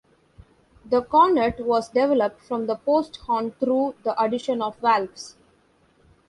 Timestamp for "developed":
1.89-2.41